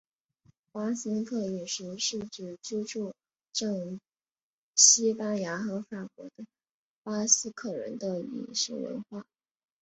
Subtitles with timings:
[0.71, 3.13] 巴斯克饮食是指居住
[3.53, 3.99] 证
[4.73, 6.43] 西班牙和法国的
[7.03, 9.27] 巴斯克人的饮食文化。